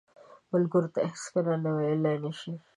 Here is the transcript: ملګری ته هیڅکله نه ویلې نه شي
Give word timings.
ملګری 0.51 0.87
ته 0.95 0.99
هیڅکله 1.09 1.53
نه 1.63 1.71
ویلې 1.77 2.13
نه 2.23 2.31
شي 2.39 2.53